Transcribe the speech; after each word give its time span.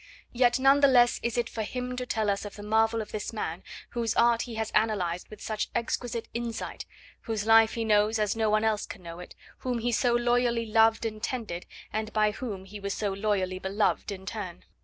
Yet 0.31 0.57
none 0.57 0.79
the 0.79 0.87
less 0.87 1.19
is 1.21 1.37
it 1.37 1.47
for 1.47 1.61
him 1.61 1.95
to 1.95 2.07
tell 2.07 2.27
us 2.31 2.43
of 2.43 2.55
the 2.55 2.63
marvel 2.63 3.03
of 3.03 3.11
this 3.11 3.31
man 3.31 3.61
whose 3.91 4.15
art 4.15 4.41
he 4.41 4.55
has 4.55 4.71
analysed 4.73 5.29
with 5.29 5.43
such 5.43 5.69
exquisite 5.75 6.27
insight, 6.33 6.85
whose 7.25 7.45
life 7.45 7.75
he 7.75 7.85
knows 7.85 8.17
as 8.17 8.35
no 8.35 8.49
one 8.49 8.63
else 8.63 8.87
can 8.87 9.03
know 9.03 9.19
it, 9.19 9.35
whom 9.59 9.77
he 9.77 9.91
so 9.91 10.13
loyally 10.15 10.65
loved 10.65 11.05
and 11.05 11.21
tended, 11.21 11.67
and 11.93 12.11
by 12.13 12.31
whom 12.31 12.65
he 12.65 12.79
was 12.79 12.95
so 12.95 13.13
loyally 13.13 13.59
beloved 13.59 14.11
in 14.11 14.25
turn. 14.25 14.63